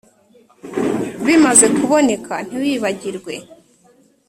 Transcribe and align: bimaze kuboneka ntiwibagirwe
bimaze 1.25 1.65
kuboneka 1.77 2.33
ntiwibagirwe 2.47 3.35